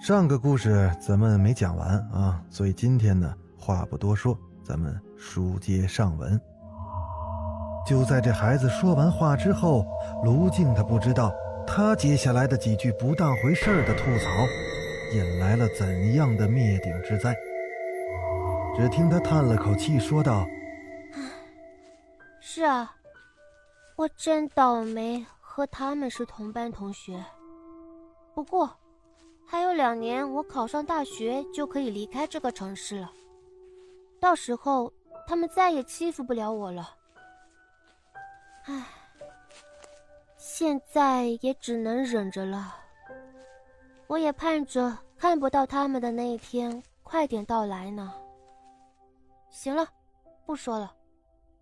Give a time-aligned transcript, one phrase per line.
[0.00, 6.40] 上个故事咱们没讲完啊，所以今天呢，话不多说，咱们书接上文。
[7.86, 9.84] 就在这孩子说完话之后，
[10.24, 11.30] 卢静他不知道，
[11.66, 14.30] 他接下来的几句不当回事的吐槽，
[15.12, 17.36] 引来了怎样的灭顶之灾。
[18.74, 20.46] 只听他叹了口气，说道
[22.40, 22.96] ：“是啊，
[23.96, 27.22] 我真倒霉，和他们是同班同学。
[28.34, 28.70] 不过……”
[29.50, 33.10] 还有两年，我考上大学就可以离开这个城市了。
[34.20, 34.92] 到时候，
[35.26, 36.94] 他们再也欺负不了我了。
[38.66, 38.86] 唉，
[40.36, 42.76] 现在也只能忍着了。
[44.06, 48.14] 我也盼着看不到他们的那一天快点到来呢。
[49.50, 49.84] 行了，
[50.46, 50.94] 不说了，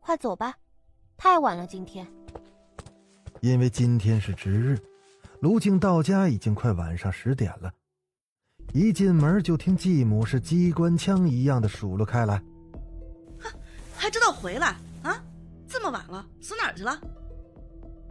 [0.00, 0.56] 快走吧，
[1.18, 2.10] 太晚了今天。
[3.42, 4.78] 因为今天是值日。
[5.44, 7.70] 卢静到家已经快晚上十点了，
[8.72, 12.42] 一进门就听继母是机关枪一样的数落开来
[13.38, 13.50] ：“哼，
[13.94, 15.22] 还知道回来啊？
[15.68, 16.98] 这么晚了，死哪儿去了？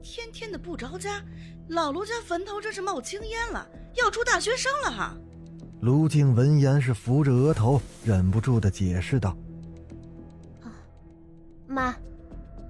[0.03, 1.25] 天天的不着家，
[1.69, 5.17] 老卢家坟头这是冒青烟了，要出大学生了哈！”
[5.81, 9.35] 卢静闻言是扶着额头，忍不住的解释道
[10.61, 10.69] ：“啊，
[11.65, 11.95] 妈，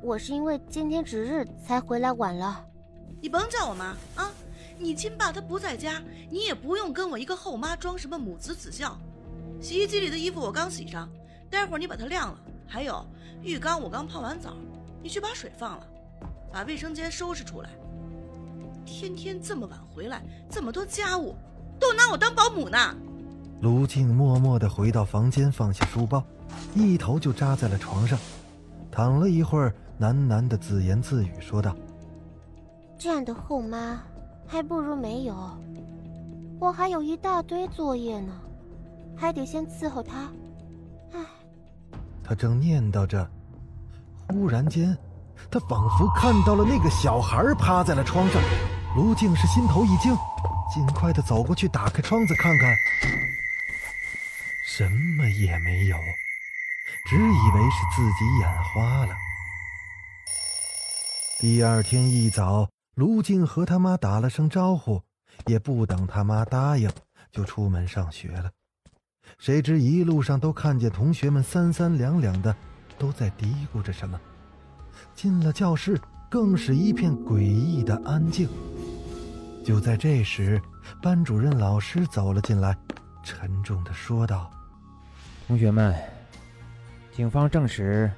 [0.01, 2.65] 我是因为今天值日才回来晚了。
[3.21, 4.31] 你甭叫我妈啊！”
[4.77, 8.97] 你亲爸他不在家，你也不用跟我一个后妈装什么母慈子孝。
[9.61, 11.09] 洗衣机里的衣服我刚洗上，
[11.49, 12.39] 待会儿你把它晾了。
[12.67, 13.05] 还有
[13.41, 14.53] 浴缸我刚泡完澡，
[15.01, 15.87] 你去把水放了，
[16.51, 17.69] 把卫生间收拾出来。
[18.85, 21.35] 天天这么晚回来，这么多家务，
[21.79, 22.77] 都拿我当保姆呢。
[23.61, 26.21] 卢静默默地回到房间，放下书包，
[26.75, 28.19] 一头就扎在了床上，
[28.91, 31.73] 躺了一会儿，喃喃地自言自语说道
[32.99, 34.03] ：“这样的后妈。”
[34.47, 35.35] 还不如没有，
[36.59, 38.33] 我还有一大堆作业呢，
[39.17, 40.31] 还得先伺候他。
[41.13, 41.19] 唉，
[42.23, 43.27] 他正念叨着，
[44.29, 44.95] 忽然间，
[45.49, 48.41] 他仿佛看到了那个小孩趴在了窗上。
[48.95, 50.15] 卢静是心头一惊，
[50.71, 52.75] 尽快的走过去，打开窗子看看，
[54.67, 54.87] 什
[55.17, 55.97] 么也没有，
[57.09, 59.15] 只以为是自己眼花了。
[61.39, 62.72] 第二天一早。
[62.95, 65.01] 卢静和他妈打了声招呼，
[65.47, 66.87] 也不等他妈答应，
[67.31, 68.51] 就出门上学了。
[69.39, 72.55] 谁知一路上都看见同学们三三两两的，
[72.99, 74.19] 都在嘀咕着什么。
[75.15, 75.99] 进了教室，
[76.29, 78.47] 更是一片诡异的安静。
[79.65, 80.61] 就在这时，
[81.01, 82.77] 班主任老师走了进来，
[83.23, 84.51] 沉重的说道
[85.47, 85.95] ：“同学们，
[87.11, 88.11] 警方证实，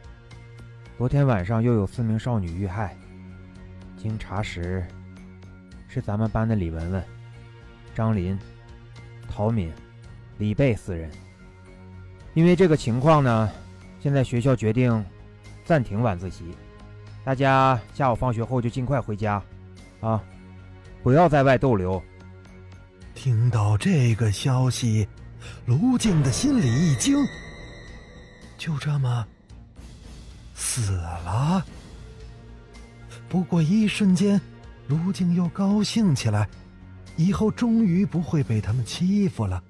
[0.98, 2.98] 昨天晚上又有四名少女遇害。”
[4.06, 4.86] 经查实，
[5.88, 7.04] 是咱们班的李文文、
[7.96, 8.38] 张林、
[9.28, 9.74] 陶敏、
[10.38, 11.10] 李贝四人。
[12.36, 13.52] 因为这个情况呢，
[14.00, 15.04] 现在学校决定
[15.64, 16.56] 暂停晚自习，
[17.24, 19.42] 大家下午放学后就尽快回家，
[20.02, 20.24] 啊，
[21.02, 22.00] 不要在外逗留。
[23.16, 25.08] 听到这个消息，
[25.66, 27.18] 卢静的心里一惊，
[28.56, 29.26] 就这么
[30.54, 31.66] 死了。
[33.36, 34.40] 不过一瞬间，
[34.88, 36.48] 卢静又高兴起来，
[37.18, 39.62] 以后终于不会被他们欺负了。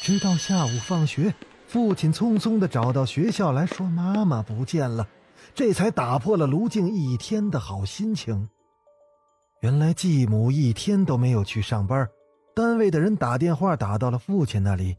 [0.00, 1.34] 直到下午放学，
[1.66, 5.06] 父亲匆匆的找到学校来说妈妈不见了，
[5.54, 8.48] 这才打破了卢静一天的好心情。
[9.60, 12.08] 原来继母一天都没有去上班，
[12.56, 14.96] 单位的人打电话打到了父亲那里，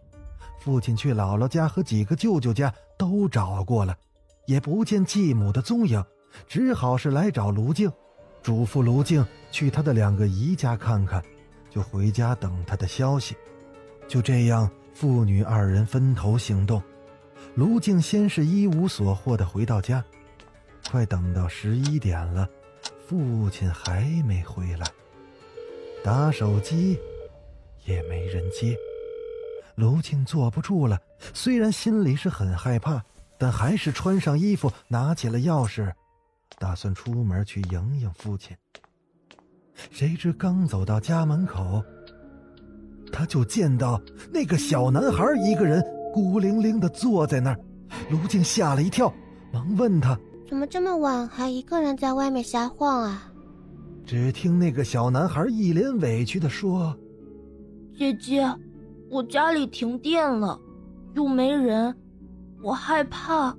[0.59, 3.97] 父亲去姥姥家和几个舅舅家都找过了，
[4.45, 6.05] 也不见继母的踪影。
[6.47, 7.91] 只好是来找卢静，
[8.41, 11.23] 嘱咐卢静去他的两个姨家看看，
[11.69, 13.35] 就回家等他的消息。
[14.07, 16.81] 就这样，父女二人分头行动。
[17.55, 20.03] 卢静先是一无所获的回到家，
[20.89, 22.47] 快等到十一点了，
[23.07, 24.85] 父亲还没回来，
[26.03, 26.99] 打手机
[27.85, 28.77] 也没人接。
[29.75, 30.99] 卢静坐不住了，
[31.33, 33.03] 虽然心里是很害怕，
[33.37, 35.91] 但还是穿上衣服，拿起了钥匙。
[36.61, 38.55] 打算出门去迎迎父亲，
[39.89, 41.83] 谁知刚走到家门口，
[43.11, 43.99] 他就见到
[44.31, 47.59] 那个小男孩一个人孤零零的坐在那儿。
[48.11, 49.11] 卢静吓了一跳，
[49.51, 50.15] 忙问他
[50.47, 53.27] ：“怎么这么晚还一个人在外面瞎晃啊？”
[54.05, 56.95] 只听那个小男孩一脸委屈的说
[57.97, 58.47] ：“姐姐，
[59.09, 60.61] 我家里停电了，
[61.15, 61.95] 又没人，
[62.61, 63.57] 我害怕。”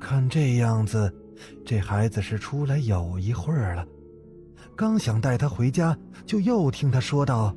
[0.00, 1.12] 看这样子，
[1.64, 3.86] 这孩子是出来有一会儿了。
[4.76, 7.54] 刚想带他回家，就又听他说道：“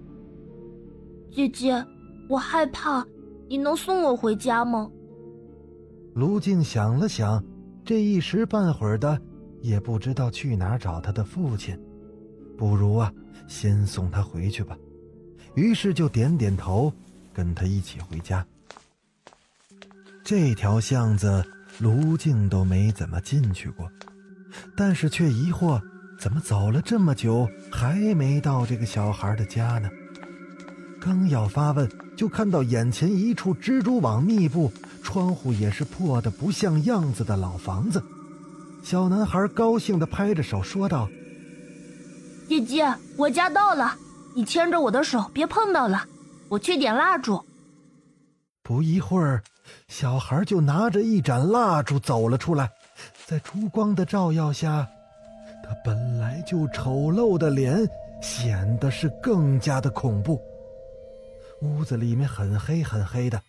[1.31, 1.85] 姐姐，
[2.27, 3.05] 我害怕，
[3.47, 4.89] 你能送我回家吗？”
[6.15, 7.43] 卢静想了想，
[7.85, 9.19] 这一时半会儿的
[9.61, 11.79] 也不知道去哪儿找他的父亲，
[12.57, 13.13] 不如啊，
[13.47, 14.77] 先送他回去吧。
[15.55, 16.91] 于是就点点头，
[17.33, 18.45] 跟他一起回家。
[20.23, 21.43] 这条巷子
[21.81, 23.89] 卢静都没怎么进去过，
[24.77, 25.81] 但是却疑惑。
[26.19, 29.89] 怎么走了这么久还没到这个小孩的家呢？
[30.99, 38.03] 刚要发问，就看到眼前一处蜘蛛网密布、窗户也是破的不像样子的老房子。
[38.83, 41.09] 小男孩高兴地拍着手说道
[42.47, 43.95] ：“姐姐，我家到了，
[44.35, 46.05] 你牵着我的手，别碰到了，
[46.49, 47.43] 我去点蜡烛。”
[48.61, 49.41] 不一会儿，
[49.87, 52.69] 小孩就拿着一盏蜡烛走了出来，
[53.25, 54.87] 在烛光的照耀下。
[55.63, 57.77] 他本来就丑陋的脸
[58.21, 60.41] 显得是更加的恐怖。
[61.61, 63.39] 屋子里面很黑很黑的，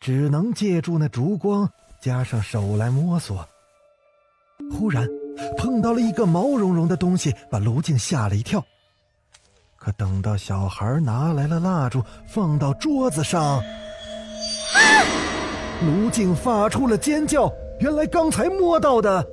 [0.00, 1.68] 只能借助那烛光
[2.00, 3.46] 加上手来摸索。
[4.70, 5.08] 忽然，
[5.56, 8.64] 碰到了一个毛茸茸的东西，把卢静吓了一跳。
[9.76, 13.60] 可等到小孩拿来了蜡烛，放到桌子上，
[15.86, 17.52] 卢静发出了尖叫。
[17.80, 19.26] 原来刚才摸到的。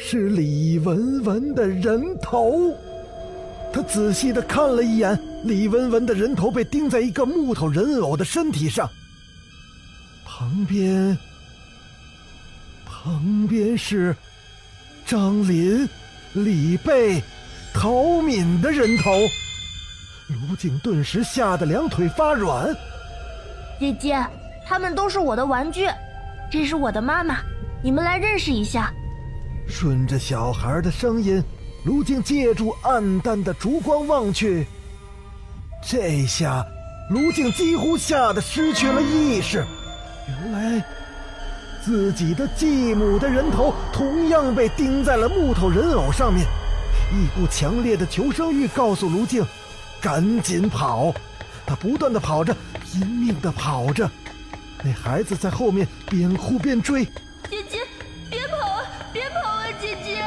[0.00, 2.72] 是李文文的人头，
[3.72, 8.88] 他仔细的看了一眼，李文文的人头被钉在一个木头人偶的身体上，
[10.24, 11.18] 旁边，
[12.86, 14.14] 旁边是
[15.04, 15.88] 张林、
[16.32, 17.20] 李贝、
[17.74, 19.10] 陶敏的人头，
[20.28, 22.72] 卢静顿时吓得两腿发软。
[23.80, 24.24] 姐姐，
[24.68, 25.88] 他们都是我的玩具，
[26.50, 27.38] 这是我的妈妈，
[27.82, 28.92] 你们来认识一下。
[29.66, 31.42] 顺着小孩的声音，
[31.86, 34.66] 卢静借助暗淡的烛光望去。
[35.82, 36.62] 这下，
[37.08, 39.64] 卢静几乎吓得失去了意识。
[40.28, 40.84] 原来，
[41.82, 46.44] 自己的继母的人头同样被钉在了木头人偶上面。
[47.10, 49.42] 一股强烈的求生欲告诉卢静
[49.98, 51.14] ：“赶紧跑！”
[51.64, 52.54] 他不断的跑着，
[52.84, 54.10] 拼命的跑着。
[54.84, 57.04] 那孩子在后面边哭边追。
[57.50, 57.78] 姐姐，
[58.30, 58.82] 别跑啊！
[59.12, 59.66] 别跑啊！
[59.80, 60.18] 姐姐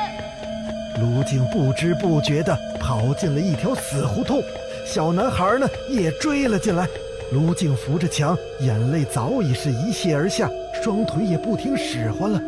[1.00, 4.42] 卢静不知不觉地跑进了一条死胡同，
[4.86, 6.88] 小男孩呢也追了进来。
[7.32, 10.50] 卢静扶着墙，眼泪早已是一泻而下，
[10.84, 12.42] 双腿也不听使唤了，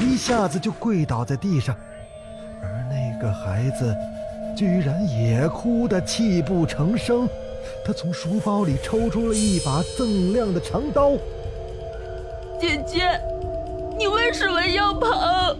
[0.00, 1.74] 一下子就跪倒在地上。
[2.62, 3.96] 而那个孩子，
[4.54, 7.26] 居然也哭得泣不成声。
[7.84, 11.12] 他从书包里抽出了一把锃亮的长刀。
[12.60, 13.20] 姐姐，
[13.98, 15.56] 你为什么要跑？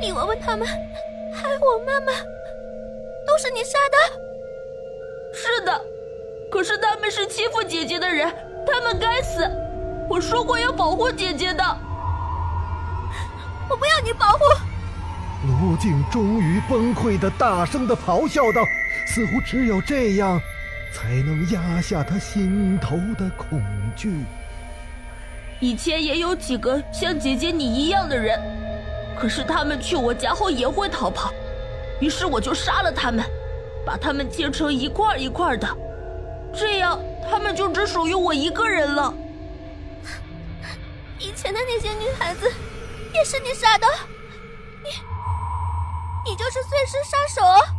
[0.00, 2.12] 你闻闻他们害我妈妈，
[3.26, 3.96] 都是你杀的。
[5.32, 5.80] 是的，
[6.50, 8.30] 可是他们是欺负姐姐的人，
[8.66, 9.48] 他们该死。
[10.08, 11.64] 我说过要保护姐姐的，
[13.68, 14.40] 我不要你保护。
[15.46, 18.62] 卢静终于崩溃的大声的咆哮道，
[19.06, 20.40] 似乎只有这样，
[20.92, 23.60] 才能压下他心头的恐
[23.96, 24.24] 惧。
[25.60, 28.40] 以前也有几个像姐姐你一样的人。
[29.18, 31.32] 可是他们去我家后也会逃跑，
[32.00, 33.24] 于是我就杀了他们，
[33.86, 35.66] 把他们切成一块一块的，
[36.54, 37.00] 这样
[37.30, 39.14] 他们就只属于我一个人了。
[41.18, 42.52] 以前的那些女孩子
[43.14, 43.86] 也是你杀的，
[44.84, 44.90] 你
[46.30, 47.75] 你就是碎尸杀手。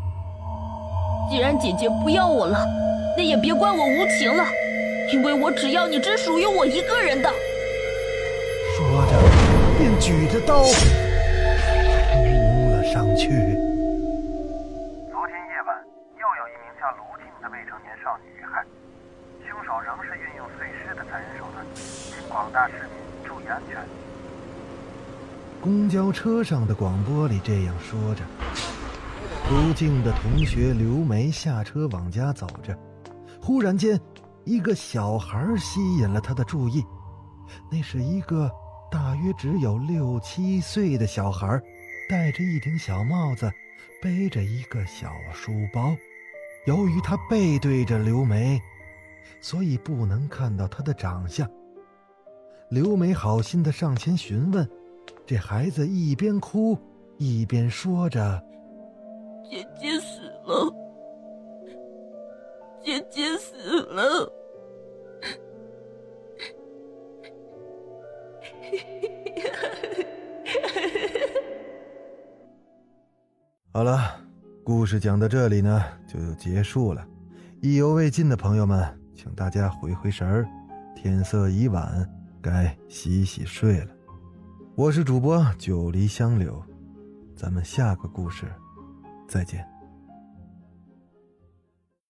[1.30, 2.58] 既然姐姐不要我了，
[3.18, 4.46] 那也别怪我无情了，
[5.12, 7.30] 因为我只要你只属于我一个人的。
[8.78, 9.12] 说着，
[9.78, 10.64] 便举着刀。
[12.94, 13.28] 上去。
[15.12, 15.76] 昨天夜晚，
[16.16, 18.64] 又有一名叫卢静的未成年少女遇害，
[19.44, 23.78] 凶手仍是运用碎尸的残忍手段，请广大市民注意安全。
[25.60, 28.22] 公交车上的广播里这样说着。
[29.50, 32.77] 卢静的同学刘梅下车往家走着，
[33.42, 33.98] 忽然间，
[34.44, 36.84] 一个小孩吸引了他的注意。
[37.72, 38.51] 那是一个
[38.92, 41.62] 大约只有六七岁的小孩。
[42.10, 43.50] 戴着一顶小帽子，
[44.01, 45.96] 背着一个小书包，
[46.66, 48.62] 由于他背对着刘梅，
[49.42, 51.50] 所以不能看到她的长相。
[52.70, 54.70] 刘梅好心的上前询问，
[55.25, 56.77] 这孩子一边哭
[57.18, 58.42] 一边说着
[59.50, 60.74] ：“姐姐死了，
[62.84, 64.32] 姐姐死了。”
[73.72, 74.20] 好了，
[74.63, 77.08] 故事讲到这里呢，就结束了。
[77.62, 78.84] 意犹未尽的朋友们，
[79.16, 80.46] 请大家回回神儿，
[80.96, 82.06] 天色已晚，
[82.42, 83.92] 该洗洗睡了。
[84.75, 86.62] 我是主播九黎香柳，
[87.36, 88.46] 咱们下个故事
[89.28, 89.77] 再见。